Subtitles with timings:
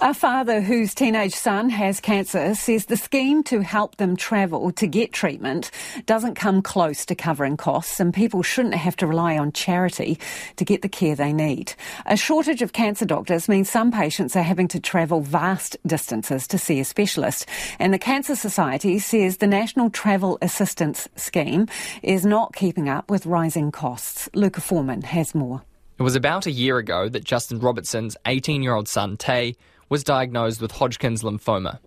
[0.00, 4.86] A father whose teenage son has cancer says the scheme to help them travel to
[4.86, 5.72] get treatment
[6.06, 10.16] doesn't come close to covering costs and people shouldn't have to rely on charity
[10.54, 11.74] to get the care they need.
[12.06, 16.58] A shortage of cancer doctors means some patients are having to travel vast distances to
[16.58, 17.48] see a specialist
[17.80, 21.66] and the Cancer Society says the National Travel Assistance Scheme
[22.04, 24.28] is not keeping up with rising costs.
[24.32, 25.62] Luka Forman has more.
[25.98, 29.56] It was about a year ago that Justin Robertson's 18 year old son, Tay,
[29.88, 31.78] was diagnosed with Hodgkin's lymphoma.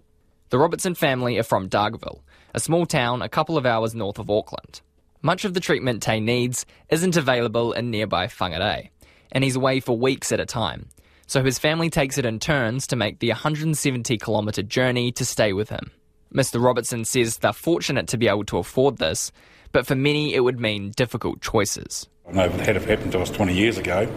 [0.49, 2.21] The Robertson family are from Dargaville,
[2.53, 4.81] a small town a couple of hours north of Auckland.
[5.21, 8.89] Much of the treatment Tay needs isn't available in nearby Whangarei,
[9.31, 10.89] and he's away for weeks at a time,
[11.27, 15.53] so his family takes it in turns to make the 170 kilometre journey to stay
[15.53, 15.91] with him.
[16.33, 16.63] Mr.
[16.63, 19.31] Robertson says they're fortunate to be able to afford this,
[19.71, 22.07] but for many it would mean difficult choices.
[22.27, 24.07] I know if it had happened to us 20 years ago,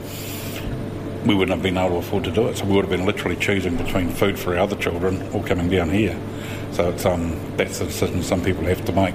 [1.24, 2.56] we wouldn't have been able to afford to do it.
[2.56, 5.68] So we would have been literally choosing between food for our other children or coming
[5.68, 6.18] down here.
[6.72, 9.14] So it's, um, that's a decision some people have to make.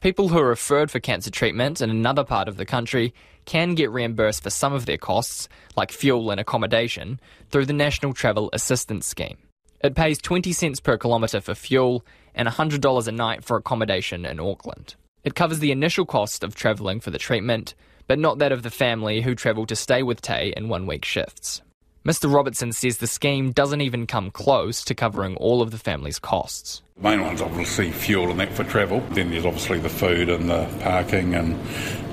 [0.00, 3.12] People who are referred for cancer treatment in another part of the country
[3.46, 7.18] can get reimbursed for some of their costs, like fuel and accommodation,
[7.50, 9.38] through the National Travel Assistance Scheme.
[9.80, 14.38] It pays 20 cents per kilometre for fuel and $100 a night for accommodation in
[14.38, 14.94] Auckland.
[15.24, 17.74] It covers the initial cost of travelling for the treatment,
[18.08, 21.04] but not that of the family who travel to stay with Tay in one week
[21.04, 21.62] shifts.
[22.04, 22.32] Mr.
[22.32, 26.80] Robertson says the scheme doesn't even come close to covering all of the family's costs.
[26.96, 29.00] The main one's obviously fuel and that for travel.
[29.10, 31.54] Then there's obviously the food and the parking and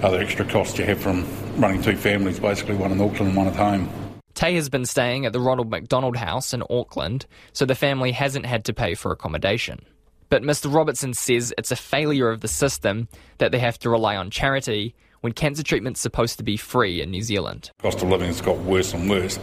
[0.03, 3.47] other extra costs you have from running two families, basically one in Auckland and one
[3.47, 3.89] at home.
[4.33, 8.45] Tay has been staying at the Ronald McDonald House in Auckland, so the family hasn't
[8.45, 9.85] had to pay for accommodation.
[10.27, 10.73] But Mr.
[10.73, 14.93] Robertson says it's a failure of the system that they have to rely on charity
[15.25, 17.71] when cancer treatment's supposed to be free in New Zealand.
[17.79, 19.39] Cost of living has got worse and worse,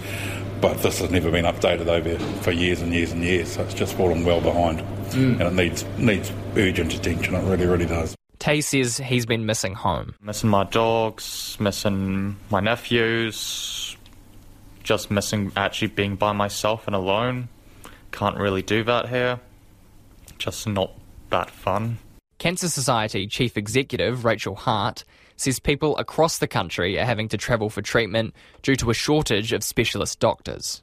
[0.60, 3.74] but this has never been updated over for years and years and years, so it's
[3.74, 4.78] just fallen well behind.
[5.10, 5.40] Mm.
[5.40, 8.14] And it needs needs urgent attention, it really, really does.
[8.38, 10.14] Tay says he's been missing home.
[10.22, 13.96] Missing my dogs, missing my nephews,
[14.84, 17.48] just missing actually being by myself and alone.
[18.12, 19.40] Can't really do that here.
[20.38, 20.92] Just not
[21.30, 21.98] that fun.
[22.38, 25.02] Cancer Society Chief Executive Rachel Hart
[25.36, 29.52] says people across the country are having to travel for treatment due to a shortage
[29.52, 30.82] of specialist doctors.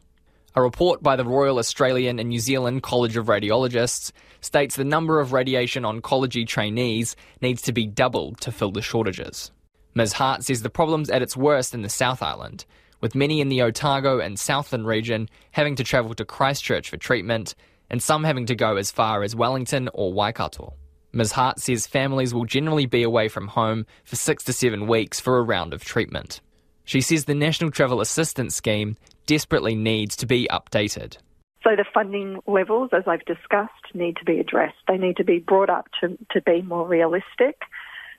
[0.55, 4.11] A report by the Royal Australian and New Zealand College of Radiologists
[4.41, 9.51] states the number of radiation oncology trainees needs to be doubled to fill the shortages.
[9.93, 10.13] Ms.
[10.13, 12.65] Hart says the problem's at its worst in the South Island,
[12.99, 17.53] with many in the Otago and Southland region having to travel to Christchurch for treatment,
[17.89, 20.73] and some having to go as far as Wellington or Waikato.
[21.11, 21.31] Ms.
[21.31, 25.37] Hart says families will generally be away from home for six to seven weeks for
[25.37, 26.41] a round of treatment.
[26.85, 31.17] She says the National Travel Assistance Scheme desperately needs to be updated.
[31.63, 34.77] So the funding levels, as I've discussed, need to be addressed.
[34.87, 37.61] They need to be brought up to, to be more realistic.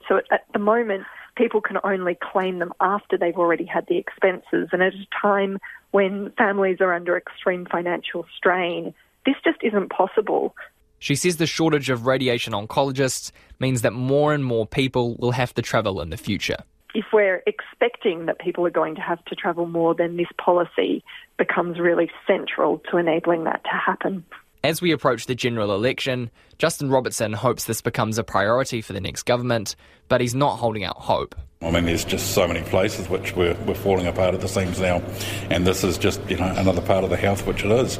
[0.07, 1.03] So at the moment,
[1.35, 4.69] people can only claim them after they've already had the expenses.
[4.71, 5.59] And at a time
[5.91, 8.93] when families are under extreme financial strain,
[9.25, 10.55] this just isn't possible.
[11.01, 15.51] She says the shortage of radiation oncologists means that more and more people will have
[15.55, 16.57] to travel in the future.
[16.93, 21.03] If we're expecting that people are going to have to travel more, then this policy
[21.39, 24.23] becomes really central to enabling that to happen.
[24.63, 26.29] As we approach the general election,
[26.59, 29.75] Justin Robertson hopes this becomes a priority for the next government,
[30.07, 31.33] but he's not holding out hope.
[31.63, 34.79] I mean, there's just so many places which we're, we're falling apart at the seams
[34.79, 35.01] now,
[35.49, 37.99] and this is just you know another part of the health which it is.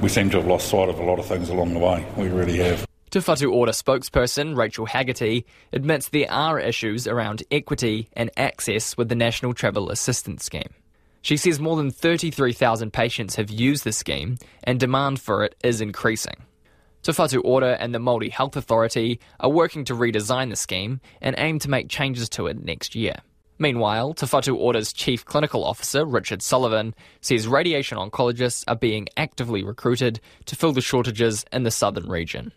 [0.00, 2.06] We seem to have lost sight of a lot of things along the way.
[2.16, 2.86] We really have.
[3.10, 5.44] Te Whatu Ora spokesperson Rachel Haggerty
[5.74, 10.72] admits there are issues around equity and access with the National Travel Assistance Scheme.
[11.22, 15.80] She says more than 33,000 patients have used the scheme and demand for it is
[15.80, 16.36] increasing.
[17.02, 21.58] Te Whatu and the Māori Health Authority are working to redesign the scheme and aim
[21.60, 23.14] to make changes to it next year.
[23.58, 30.20] Meanwhile, Te Whatu Chief Clinical Officer, Richard Sullivan, says radiation oncologists are being actively recruited
[30.46, 32.52] to fill the shortages in the southern region.